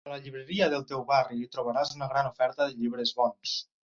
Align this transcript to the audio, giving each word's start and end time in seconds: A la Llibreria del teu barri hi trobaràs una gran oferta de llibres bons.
A 0.07 0.11
la 0.11 0.15
Llibreria 0.21 0.67
del 0.73 0.85
teu 0.91 1.03
barri 1.11 1.37
hi 1.41 1.49
trobaràs 1.55 1.91
una 1.97 2.07
gran 2.13 2.31
oferta 2.31 2.67
de 2.71 2.79
llibres 2.81 3.13
bons. 3.21 3.53